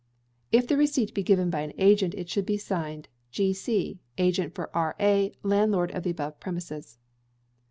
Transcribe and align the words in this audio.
If 0.51 0.65
the 0.67 0.77
receipt 0.77 1.13
be 1.13 1.21
given 1.21 1.51
by 1.51 1.59
an 1.61 1.73
agent, 1.77 2.15
it 2.15 2.27
should 2.27 2.47
be 2.47 2.57
signed: 2.57 3.07
G. 3.29 3.53
C., 3.53 3.99
Agent 4.17 4.55
for 4.55 4.75
R.A., 4.75 5.31
landlord 5.43 5.91
of 5.91 6.01
the 6.01 6.09
above 6.09 6.39
premises. 6.39 6.97